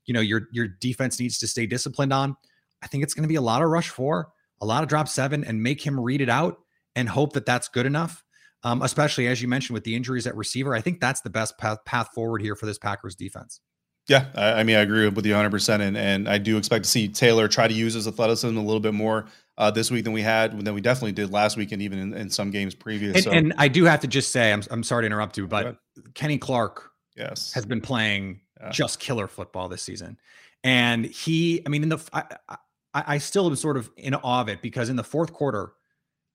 [0.04, 2.36] you know, your your defense needs to stay disciplined on.
[2.82, 4.28] I think it's going to be a lot of rush four,
[4.60, 6.58] a lot of drop seven, and make him read it out
[6.94, 8.22] and hope that that's good enough.
[8.62, 11.56] Um, especially as you mentioned with the injuries at receiver, I think that's the best
[11.56, 13.60] path, path forward here for this Packers defense.
[14.06, 16.84] Yeah, I, I mean, I agree with you 100, percent and and I do expect
[16.84, 19.26] to see Taylor try to use his athleticism a little bit more
[19.60, 22.14] uh, this week than we had than we definitely did last week, and even in,
[22.14, 23.14] in some games previous.
[23.14, 23.30] And, so.
[23.30, 25.76] and, I do have to just say, I'm I'm sorry to interrupt you, but
[26.14, 28.70] Kenny Clark, yes, has been playing yeah.
[28.70, 30.18] just killer football this season,
[30.64, 32.56] and he, I mean, in the I, I,
[32.94, 35.74] I still am sort of in awe of it because in the fourth quarter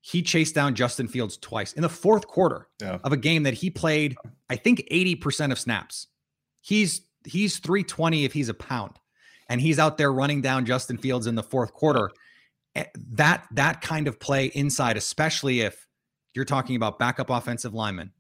[0.02, 3.00] he chased down Justin Fields twice in the fourth quarter yeah.
[3.04, 4.16] of a game that he played,
[4.52, 6.06] I think 80% of snaps.
[6.62, 9.00] He's he's 320 if he's a pound.
[9.50, 12.12] And he's out there running down Justin Fields in the fourth quarter.
[12.76, 15.88] Eh, that that kind of play inside, especially if
[16.34, 18.12] you're talking about backup offensive linemen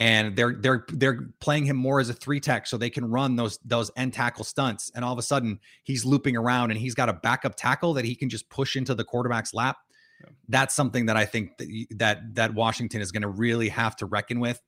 [0.00, 3.36] and they're they're they're playing him more as a three tech so they can run
[3.36, 4.90] those those end tackle stunts.
[4.94, 8.04] And all of a sudden he's looping around and he's got a backup tackle that
[8.04, 9.76] he can just push into the quarterback's lap.
[10.48, 14.06] That's something that I think that that, that Washington is going to really have to
[14.06, 14.60] reckon with.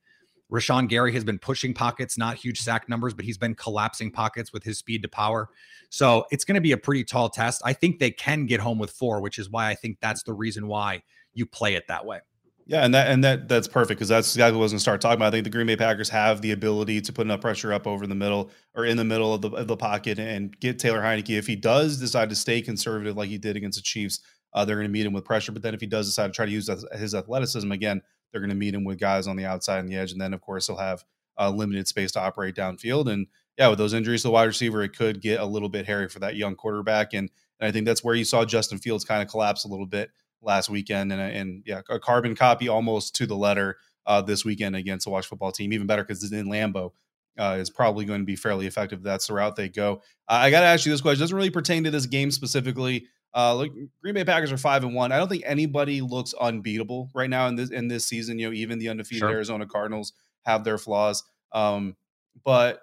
[0.51, 4.53] Rashan Gary has been pushing pockets, not huge sack numbers, but he's been collapsing pockets
[4.53, 5.49] with his speed to power.
[5.91, 7.63] So it's going to be a pretty tall test.
[7.65, 10.33] I think they can get home with four, which is why I think that's the
[10.33, 11.03] reason why
[11.35, 12.21] you play it that way.
[12.67, 14.83] Yeah, and that and that that's perfect because that's exactly what I was going to
[14.83, 15.29] start talking about.
[15.29, 18.07] I think the Green Bay Packers have the ability to put enough pressure up over
[18.07, 21.37] the middle or in the middle of the of the pocket and get Taylor Heinicke
[21.37, 24.21] if he does decide to stay conservative like he did against the Chiefs
[24.53, 25.53] uh, they're going to meet him with pressure.
[25.53, 28.51] But then if he does decide to try to use his athleticism again, they're going
[28.51, 30.13] to meet him with guys on the outside and the edge.
[30.13, 31.05] And then, of course, he'll have
[31.39, 33.11] uh, limited space to operate downfield.
[33.11, 33.27] And
[33.59, 36.09] yeah, with those injuries to the wide receiver, it could get a little bit hairy
[36.09, 37.13] for that young quarterback.
[37.13, 39.87] And, and I think that's where you saw Justin Fields kind of collapse a little
[39.87, 40.11] bit
[40.43, 41.13] last weekend.
[41.13, 45.11] And, and yeah, a carbon copy almost to the letter uh, this weekend against the
[45.11, 45.73] Wash football team.
[45.73, 46.93] Even better because it's in Lambeau.
[47.39, 49.03] Uh, is probably going to be fairly effective.
[49.03, 50.03] That's the route they go.
[50.29, 51.21] Uh, I got to ask you this question.
[51.21, 54.85] It doesn't really pertain to this game specifically, uh, look, Green Bay Packers are five
[54.85, 55.13] and one.
[55.13, 58.39] I don't think anybody looks unbeatable right now in this in this season.
[58.39, 59.31] You know, even the undefeated sure.
[59.31, 60.13] Arizona Cardinals
[60.43, 61.23] have their flaws.
[61.53, 61.97] Um,
[62.45, 62.83] but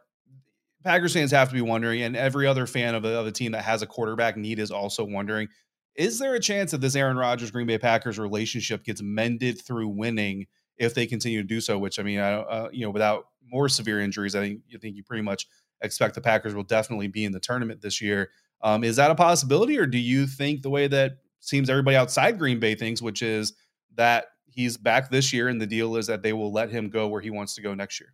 [0.84, 3.52] Packers fans have to be wondering, and every other fan of a, of a team
[3.54, 5.48] that has a quarterback need is also wondering:
[5.96, 9.90] Is there a chance that this Aaron Rodgers Green Bay Packers relationship gets mended through
[9.90, 11.78] winning if they continue to do so.
[11.78, 14.96] Which I mean, I, uh, you know, without more severe injuries, I think you think
[14.96, 15.48] you pretty much
[15.82, 18.30] expect the Packers will definitely be in the tournament this year.
[18.62, 22.40] Um, is that a possibility, or do you think the way that seems everybody outside
[22.40, 23.54] Green Bay thinks, which is
[23.96, 27.08] that he's back this year, and the deal is that they will let him go
[27.08, 28.14] where he wants to go next year?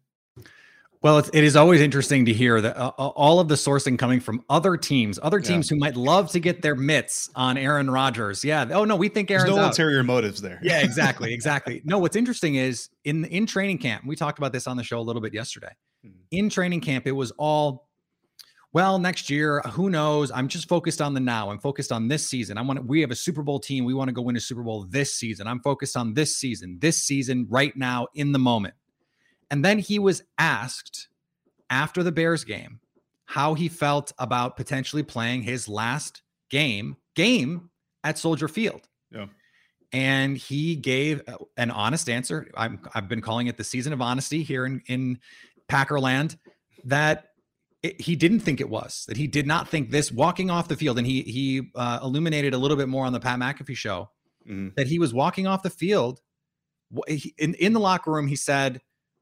[1.03, 4.21] Well, it's, it is always interesting to hear that uh, all of the sourcing coming
[4.21, 5.75] from other teams, other teams yeah.
[5.75, 8.43] who might love to get their mitts on Aaron Rodgers.
[8.45, 8.65] Yeah.
[8.71, 9.71] Oh no, we think Aaron's There's no out.
[9.71, 10.61] ulterior motives there.
[10.63, 11.81] Yeah, exactly, exactly.
[11.83, 14.05] no, what's interesting is in in training camp.
[14.05, 15.75] We talked about this on the show a little bit yesterday.
[16.05, 16.19] Mm-hmm.
[16.31, 17.89] In training camp, it was all
[18.73, 20.31] well, next year, who knows?
[20.31, 21.51] I'm just focused on the now.
[21.51, 22.57] I'm focused on this season.
[22.57, 23.85] I want we have a Super Bowl team.
[23.85, 25.45] We want to go win a Super Bowl this season.
[25.45, 28.73] I'm focused on this season, this season, right now, in the moment.
[29.51, 31.09] And then he was asked
[31.69, 32.79] after the Bears game
[33.25, 37.69] how he felt about potentially playing his last game game
[38.03, 38.87] at Soldier Field.
[39.11, 39.27] Yeah.
[39.91, 42.49] And he gave uh, an honest answer.
[42.57, 45.19] I'm, I've been calling it the season of honesty here in, in
[45.69, 46.37] Packerland
[46.85, 47.32] that
[47.83, 50.75] it, he didn't think it was that he did not think this walking off the
[50.75, 54.09] field and he he uh, illuminated a little bit more on the pat mcafee show
[54.47, 54.69] mm-hmm.
[54.75, 56.21] that he was walking off the field
[57.37, 58.81] in, in the locker room he said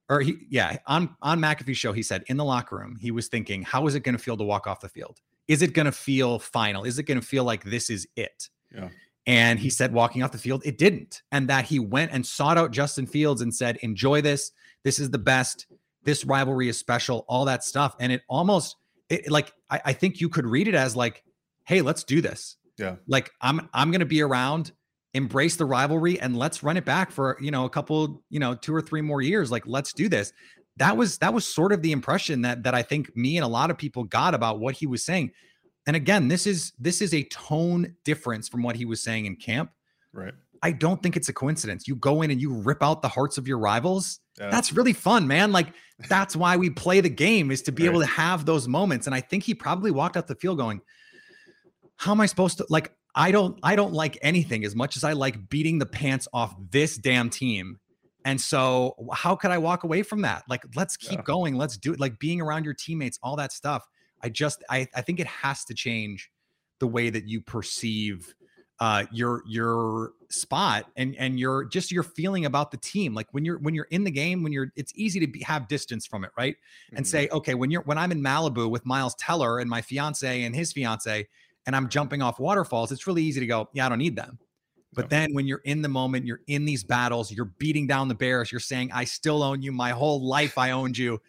[0.09, 3.27] or he yeah on on mcafee's show he said in the locker room he was
[3.27, 5.19] thinking how is it going to feel to walk off the field?
[5.47, 6.83] Is it going to feel final?
[6.83, 8.49] Is it going to feel like this is it?
[8.73, 8.89] Yeah.
[9.25, 12.57] And he said walking off the field it didn't and that he went and sought
[12.57, 14.51] out justin fields and said enjoy this.
[14.83, 15.67] This is the best
[16.03, 17.95] this rivalry is special, all that stuff.
[17.99, 18.75] And it almost
[19.09, 21.23] it, like I, I think you could read it as like,
[21.65, 22.57] hey, let's do this.
[22.77, 22.95] Yeah.
[23.07, 24.71] Like I'm I'm gonna be around,
[25.13, 28.55] embrace the rivalry, and let's run it back for you know a couple, you know,
[28.55, 29.51] two or three more years.
[29.51, 30.33] Like, let's do this.
[30.77, 33.47] That was that was sort of the impression that that I think me and a
[33.47, 35.31] lot of people got about what he was saying.
[35.85, 39.35] And again, this is this is a tone difference from what he was saying in
[39.35, 39.71] camp.
[40.13, 40.33] Right.
[40.63, 41.87] I don't think it's a coincidence.
[41.87, 44.19] You go in and you rip out the hearts of your rivals.
[44.39, 44.49] Yeah.
[44.49, 45.51] That's really fun, man.
[45.51, 45.73] Like
[46.07, 47.89] that's why we play the game is to be right.
[47.89, 49.07] able to have those moments.
[49.07, 50.81] And I think he probably walked out the field going,
[51.97, 52.93] "How am I supposed to like?
[53.15, 53.59] I don't.
[53.63, 57.29] I don't like anything as much as I like beating the pants off this damn
[57.29, 57.79] team."
[58.23, 60.43] And so, how could I walk away from that?
[60.47, 61.23] Like, let's keep yeah.
[61.23, 61.55] going.
[61.55, 61.99] Let's do it.
[61.99, 63.87] Like being around your teammates, all that stuff.
[64.21, 66.29] I just, I, I think it has to change
[66.79, 68.35] the way that you perceive
[68.81, 73.13] uh, your your spot and and your just your feeling about the team.
[73.13, 75.67] Like when you're when you're in the game, when you're it's easy to be, have
[75.67, 76.55] distance from it, right?
[76.55, 76.97] Mm-hmm.
[76.97, 80.41] And say, okay, when you're when I'm in Malibu with Miles Teller and my fiance
[80.41, 81.27] and his fiance,
[81.67, 84.39] and I'm jumping off waterfalls, it's really easy to go, yeah, I don't need them.
[84.93, 88.15] But then when you're in the moment, you're in these battles, you're beating down the
[88.15, 89.71] bears, you're saying, I still own you.
[89.71, 91.21] My whole life I owned you.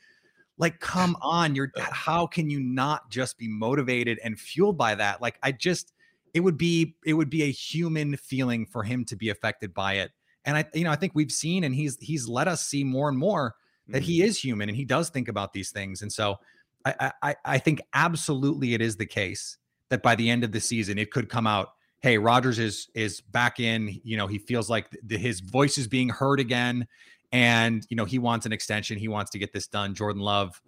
[0.59, 5.23] Like, come on, you're how can you not just be motivated and fueled by that?
[5.23, 5.92] Like, I just
[6.35, 9.95] it would be it would be a human feeling for him to be affected by
[9.95, 10.11] it.
[10.45, 13.09] And I, you know, I think we've seen and he's he's let us see more
[13.09, 13.55] and more
[13.89, 14.07] that mm-hmm.
[14.07, 16.03] he is human and he does think about these things.
[16.03, 16.39] And so
[16.85, 20.61] I, I I think absolutely it is the case that by the end of the
[20.61, 21.75] season it could come out.
[22.01, 24.01] Hey, Rodgers is is back in.
[24.03, 26.89] You know, he feels like the, his voice is being heard again,
[27.31, 28.99] and you know he wants an extension.
[28.99, 29.95] He wants to get this done.
[29.95, 30.61] Jordan Love,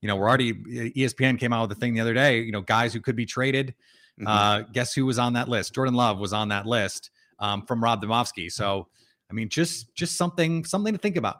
[0.00, 2.40] you know, we're already ESPN came out with a thing the other day.
[2.40, 3.74] You know, guys who could be traded.
[4.20, 4.26] Mm-hmm.
[4.26, 5.74] Uh, guess who was on that list?
[5.74, 8.52] Jordan Love was on that list um, from Rob Demovsky.
[8.52, 8.88] So,
[9.30, 11.36] I mean, just just something something to think about.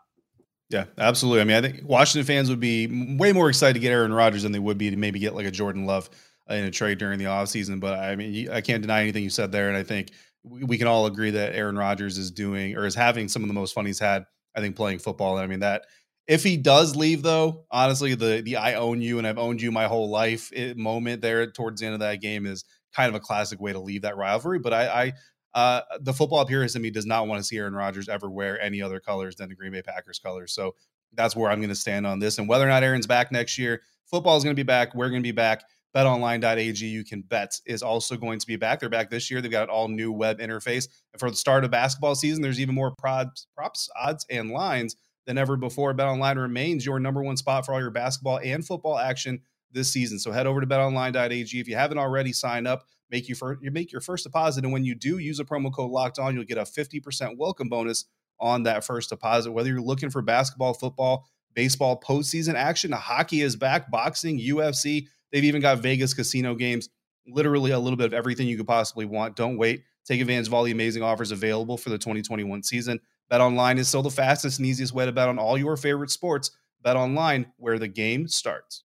[0.70, 1.40] Yeah, absolutely.
[1.40, 4.44] I mean, I think Washington fans would be way more excited to get Aaron Rodgers
[4.44, 6.08] than they would be to maybe get like a Jordan Love
[6.48, 7.80] in a trade during the offseason.
[7.80, 9.68] But I mean, I can't deny anything you said there.
[9.68, 10.12] And I think
[10.44, 13.54] we can all agree that Aaron Rodgers is doing or is having some of the
[13.54, 15.36] most fun he's had, I think, playing football.
[15.36, 15.86] And I mean, that
[16.30, 19.72] if he does leave, though, honestly, the the I own you and I've owned you
[19.72, 22.64] my whole life it, moment there towards the end of that game is
[22.94, 24.60] kind of a classic way to leave that rivalry.
[24.60, 25.12] But I, I
[25.58, 28.60] uh, the football purist in me does not want to see Aaron Rodgers ever wear
[28.60, 30.52] any other colors than the Green Bay Packers colors.
[30.52, 30.76] So
[31.14, 32.38] that's where I'm going to stand on this.
[32.38, 34.94] And whether or not Aaron's back next year, football is going to be back.
[34.94, 35.64] We're going to be back.
[35.96, 38.78] BetOnline.ag, you can bet, is also going to be back.
[38.78, 39.40] They're back this year.
[39.40, 40.86] They've got an all new web interface.
[41.12, 44.94] And for the start of basketball season, there's even more props, props, odds, and lines
[45.26, 45.94] than ever before.
[45.94, 49.40] BetOnline remains your number one spot for all your basketball and football action
[49.72, 50.18] this season.
[50.18, 51.60] So head over to betonline.ag.
[51.60, 54.64] If you haven't already signed up, make you, for, you make your first deposit.
[54.64, 57.68] And when you do use a promo code locked on, you'll get a 50% welcome
[57.68, 58.06] bonus
[58.38, 59.52] on that first deposit.
[59.52, 65.06] Whether you're looking for basketball, football, baseball, postseason action, hockey is back, boxing, UFC.
[65.30, 66.88] They've even got Vegas casino games.
[67.26, 69.36] Literally a little bit of everything you could possibly want.
[69.36, 69.84] Don't wait.
[70.06, 73.00] Take advantage of all the amazing offers available for the 2021 season.
[73.30, 76.10] Bet online is still the fastest and easiest way to bet on all your favorite
[76.10, 76.50] sports.
[76.82, 78.82] Bet online, where the game starts.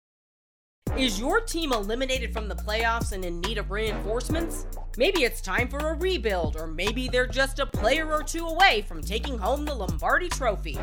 [0.96, 4.66] Is your team eliminated from the playoffs and in need of reinforcements?
[4.96, 8.84] Maybe it's time for a rebuild, or maybe they're just a player or two away
[8.88, 10.78] from taking home the Lombardi Trophy.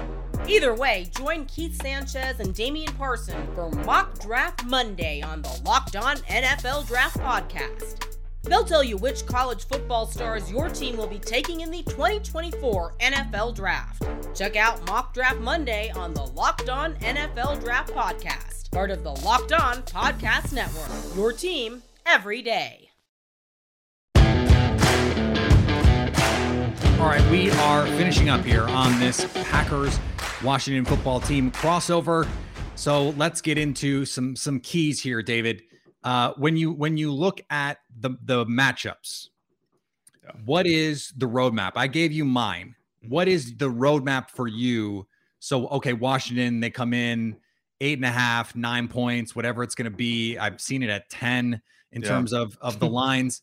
[0.48, 5.96] Either way, join Keith Sanchez and Damian Parson for Mock Draft Monday on the Locked
[5.96, 8.17] On NFL Draft Podcast.
[8.48, 12.94] They'll tell you which college football stars your team will be taking in the 2024
[13.02, 14.08] NFL Draft.
[14.34, 19.12] Check out Mock Draft Monday on the Locked On NFL Draft Podcast, part of the
[19.12, 20.90] Locked On Podcast Network.
[21.16, 22.90] Your team every day.
[27.00, 30.00] All right, we are finishing up here on this Packers
[30.44, 32.28] Washington football team crossover.
[32.76, 35.64] So let's get into some some keys here, David.
[36.04, 39.30] Uh, when you when you look at the the matchups,
[40.24, 40.32] yeah.
[40.46, 41.74] what is the roadmap?
[41.76, 42.76] I gave you mine.
[43.04, 43.14] Mm-hmm.
[43.14, 45.08] What is the roadmap for you?
[45.40, 47.38] So okay, Washington they come in
[47.82, 50.38] eight and a half, nine points, whatever it's going to be.
[50.38, 52.08] I've seen it at ten in yeah.
[52.08, 53.42] terms of of the lines.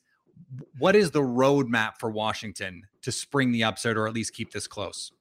[0.79, 4.67] what is the roadmap for Washington to spring the upset or at least keep this
[4.67, 5.13] close?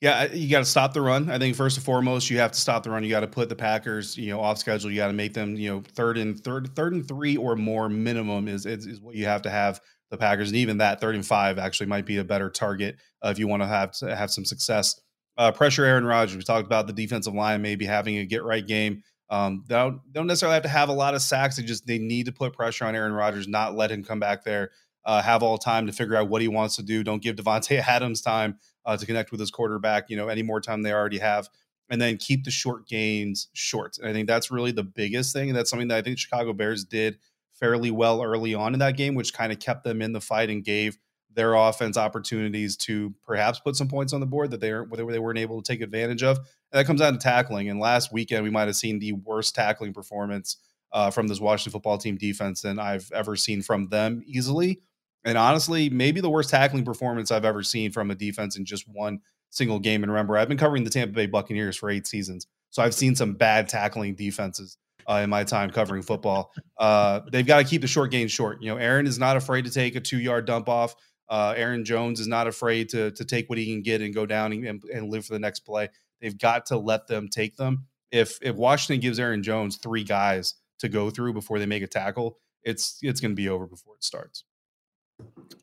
[0.00, 1.28] Yeah, you got to stop the run.
[1.28, 3.02] I think first and foremost, you have to stop the run.
[3.02, 4.92] You got to put the Packers, you know, off schedule.
[4.92, 7.88] You got to make them, you know, third and third, third and three or more
[7.88, 9.80] minimum is, is, is what you have to have
[10.10, 13.28] the Packers, and even that third and five actually might be a better target uh,
[13.28, 15.00] if you want to have to have some success.
[15.36, 16.36] Uh, pressure Aaron Rodgers.
[16.36, 19.02] We talked about the defensive line maybe having a get right game.
[19.30, 21.56] Um, they don't, they don't necessarily have to have a lot of sacks.
[21.56, 24.44] They just they need to put pressure on Aaron Rodgers, not let him come back
[24.44, 24.70] there,
[25.04, 27.04] uh, have all time to figure out what he wants to do.
[27.04, 30.10] Don't give Davante Adams time uh, to connect with his quarterback.
[30.10, 31.48] You know, any more time they already have,
[31.90, 33.98] and then keep the short gains short.
[33.98, 35.48] And I think that's really the biggest thing.
[35.48, 37.18] And that's something that I think Chicago Bears did
[37.54, 40.50] fairly well early on in that game, which kind of kept them in the fight
[40.50, 40.98] and gave
[41.34, 45.18] their offense opportunities to perhaps put some points on the board that they are they
[45.18, 46.36] weren't able to take advantage of.
[46.36, 47.68] And that comes down to tackling.
[47.68, 50.56] And last weekend we might have seen the worst tackling performance
[50.92, 54.80] uh, from this Washington football team defense than I've ever seen from them easily.
[55.24, 58.86] And honestly, maybe the worst tackling performance I've ever seen from a defense in just
[58.88, 60.02] one single game.
[60.02, 63.14] And remember, I've been covering the Tampa Bay Buccaneers for eight seasons, so I've seen
[63.14, 64.76] some bad tackling defenses.
[65.08, 68.60] Uh, in my time covering football, uh, they've got to keep the short game short.
[68.60, 70.94] You know, Aaron is not afraid to take a two-yard dump off.
[71.30, 74.26] Uh, Aaron Jones is not afraid to to take what he can get and go
[74.26, 75.88] down and, and live for the next play.
[76.20, 77.86] They've got to let them take them.
[78.12, 81.86] If if Washington gives Aaron Jones three guys to go through before they make a
[81.86, 84.44] tackle, it's it's going to be over before it starts.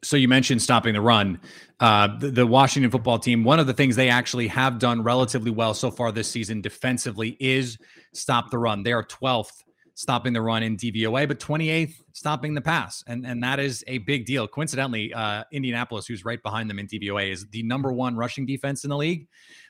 [0.04, 1.39] So you mentioned stopping the run.
[1.80, 3.44] Uh, the, the, Washington football team.
[3.44, 7.36] One of the things they actually have done relatively well so far this season defensively
[7.39, 7.78] is
[8.13, 8.84] stop the run.
[8.84, 9.63] They are 12th
[9.96, 13.04] stopping the run in DVOA, but 28th stopping the pass.
[13.08, 14.48] And, and that is a big deal.
[14.48, 18.84] Coincidentally, uh, Indianapolis, who's right behind them in DVOA, is the number one rushing defense
[18.84, 19.28] in the league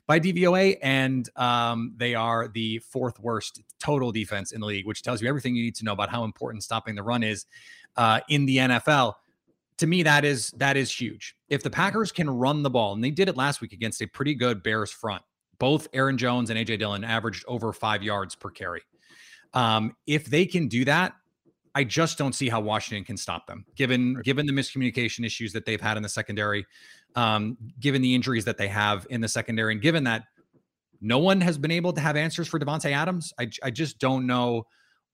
[0.08, 0.78] by DVOA.
[0.82, 5.30] And um, they are the fourth worst total defense in the league, which tells you
[5.30, 7.46] everything you need to know about how important stopping the run is
[7.96, 9.14] uh, in the NFL.
[9.80, 11.36] To me, that is that is huge.
[11.50, 14.08] If the Packers can run the ball, and they did it last week against a
[14.08, 15.22] pretty good Bears front,
[15.60, 18.82] both Aaron Jones and AJ Dillon averaged over five yards per carry.
[19.54, 21.14] Um, if they can do that,
[21.74, 25.66] I just don't see how Washington can stop them, given given the miscommunication issues that
[25.66, 26.66] they've had in the secondary,
[27.16, 30.24] um, given the injuries that they have in the secondary, and given that
[31.02, 33.34] no one has been able to have answers for Davante Adams.
[33.40, 34.66] I, I just don't know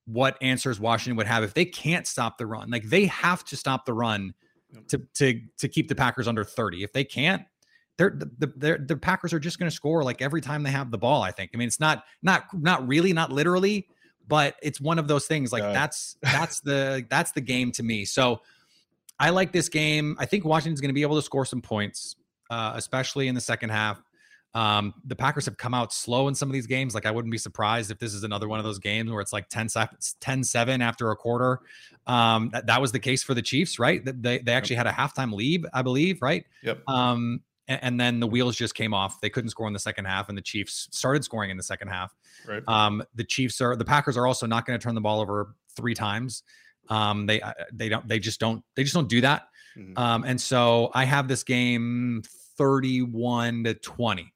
[0.06, 2.70] what answers Washington would have if they can't stop the run.
[2.70, 4.34] Like they have to stop the run
[4.90, 6.84] to to to keep the Packers under 30.
[6.84, 7.44] If they can't,
[7.98, 10.92] they're the they're, the Packers are just going to score like every time they have
[10.92, 11.22] the ball.
[11.22, 11.52] I think.
[11.54, 13.88] I mean, it's not not not really, not literally,
[14.28, 15.52] but it's one of those things.
[15.52, 18.06] Like that's that's the that's the game to me.
[18.06, 18.42] So
[19.20, 20.16] I like this game.
[20.20, 22.16] I think Washington's going to be able to score some points,
[22.50, 24.02] uh, especially in the second half.
[24.54, 26.94] Um, the Packers have come out slow in some of these games.
[26.94, 29.34] Like I wouldn't be surprised if this is another one of those games where it's
[29.34, 29.68] like 10
[30.20, 31.60] 10 7 after a quarter.
[32.08, 34.02] Um, that, that was the case for the Chiefs, right?
[34.04, 36.46] They, they actually had a halftime lead, I believe, right?
[36.64, 36.82] Yep.
[36.88, 39.22] Um, and, and, then the wheels just came off.
[39.22, 41.90] They couldn't score in the second half, and the Chiefs started scoring in the second
[41.90, 42.14] half.
[42.46, 42.64] Right.
[42.68, 45.56] Um, the Chiefs are the Packers are also not going to turn the ball over
[45.76, 46.44] three times.
[46.90, 49.48] Um, they uh, they don't they just don't they just don't do that.
[49.78, 49.98] Mm-hmm.
[49.98, 52.24] Um, and so I have this game
[52.58, 54.34] 31 to 20.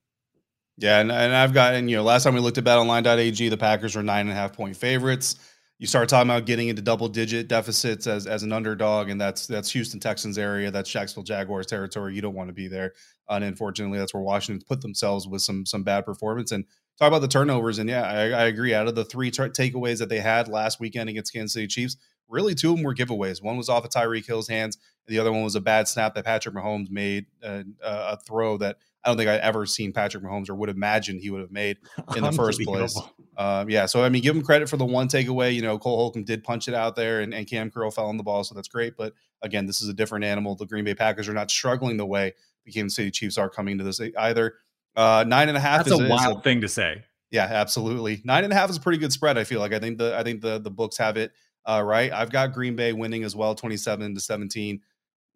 [0.77, 3.95] Yeah, and, and I've gotten, you know last time we looked at BetOnline.ag, the Packers
[3.95, 5.37] were nine and a half point favorites.
[5.77, 9.45] You start talking about getting into double digit deficits as as an underdog, and that's
[9.47, 12.15] that's Houston Texans area, that's Jacksonville Jaguars territory.
[12.15, 12.93] You don't want to be there,
[13.29, 16.51] and unfortunately, that's where Washington put themselves with some some bad performance.
[16.51, 16.65] And
[16.97, 18.73] talk about the turnovers, and yeah, I, I agree.
[18.73, 21.97] Out of the three takeaways that they had last weekend against Kansas City Chiefs,
[22.29, 23.43] really two of them were giveaways.
[23.43, 26.15] One was off of Tyreek Hill's hands, and the other one was a bad snap
[26.15, 30.23] that Patrick Mahomes made uh, a throw that I don't think I ever seen Patrick
[30.23, 31.77] Mahomes or would imagine he would have made
[32.15, 32.99] in the first place.
[33.37, 35.53] um, yeah, so I mean, give him credit for the one takeaway.
[35.53, 38.17] You know, Cole Holcomb did punch it out there, and, and Cam Curl fell on
[38.17, 38.97] the ball, so that's great.
[38.97, 40.55] But again, this is a different animal.
[40.55, 42.33] The Green Bay Packers are not struggling the way
[42.65, 44.55] the Kansas City Chiefs are coming to this either.
[44.95, 45.85] Uh, nine and a half.
[45.85, 47.03] That's is, a wild a, thing to say.
[47.29, 48.21] Yeah, absolutely.
[48.23, 49.37] Nine and a half is a pretty good spread.
[49.37, 51.31] I feel like I think the I think the the books have it
[51.65, 52.11] uh, right.
[52.11, 54.81] I've got Green Bay winning as well, twenty seven to seventeen.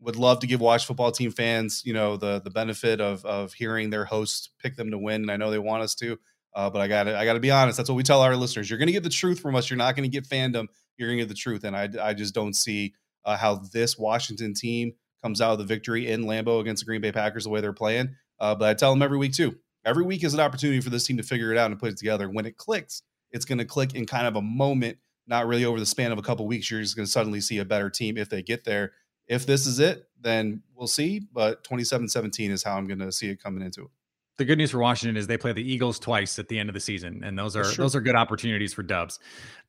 [0.02, 3.54] Would love to give watch football team fans, you know, the the benefit of of
[3.54, 6.18] hearing their host pick them to win, and I know they want us to.
[6.56, 7.78] Uh, but I got to I got to be honest.
[7.78, 8.70] That's what we tell our listeners.
[8.70, 9.70] You're going to get the truth from us.
[9.70, 10.68] You're not going to get fandom.
[10.98, 11.64] You're going to get the truth.
[11.64, 12.94] And I I just don't see
[13.26, 17.02] uh, how this Washington team comes out of the victory in Lambeau against the Green
[17.02, 18.16] Bay Packers the way they're playing.
[18.40, 19.58] Uh, but I tell them every week too.
[19.86, 21.98] Every week is an opportunity for this team to figure it out and put it
[21.98, 22.30] together.
[22.30, 24.98] When it clicks, it's going to click in kind of a moment,
[25.28, 26.70] not really over the span of a couple weeks.
[26.70, 28.94] You're just going to suddenly see a better team if they get there.
[29.30, 31.22] If this is it, then we'll see.
[31.32, 33.92] But 27 17 is how I'm going to see it coming into it
[34.40, 36.74] the good news for Washington is they play the Eagles twice at the end of
[36.74, 39.20] the season, and those are those are good opportunities for Dubs.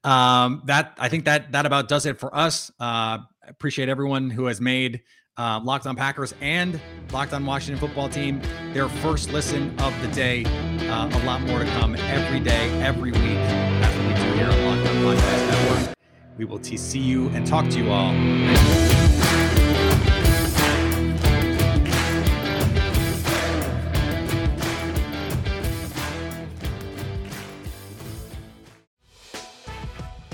[0.04, 2.70] Um, that I think that that about does it for us.
[2.80, 5.02] Uh, appreciate everyone who has made
[5.36, 6.80] uh, Locked On Packers and
[7.12, 8.40] Locked On Washington Football Team
[8.72, 10.44] their first listen of the day.
[10.88, 13.22] Uh, a lot more to come every day, every week.
[13.22, 15.96] That's what we do here on Locked On Podcast Network.
[16.38, 19.19] We will see you and talk to you all.